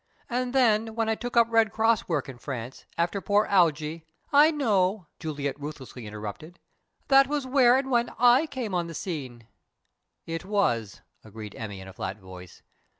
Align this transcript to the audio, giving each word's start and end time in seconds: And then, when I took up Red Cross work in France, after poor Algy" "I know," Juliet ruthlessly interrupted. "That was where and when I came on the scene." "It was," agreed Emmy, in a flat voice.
And 0.31 0.51
then, 0.51 0.95
when 0.95 1.07
I 1.09 1.13
took 1.13 1.37
up 1.37 1.45
Red 1.51 1.71
Cross 1.71 2.07
work 2.09 2.27
in 2.27 2.39
France, 2.39 2.85
after 2.97 3.21
poor 3.21 3.45
Algy" 3.45 4.03
"I 4.33 4.49
know," 4.49 5.05
Juliet 5.19 5.59
ruthlessly 5.59 6.07
interrupted. 6.07 6.57
"That 7.09 7.27
was 7.27 7.45
where 7.45 7.77
and 7.77 7.91
when 7.91 8.09
I 8.17 8.47
came 8.47 8.73
on 8.73 8.87
the 8.87 8.95
scene." 8.95 9.45
"It 10.25 10.43
was," 10.43 11.01
agreed 11.23 11.53
Emmy, 11.55 11.79
in 11.81 11.87
a 11.87 11.93
flat 11.93 12.17
voice. 12.17 12.63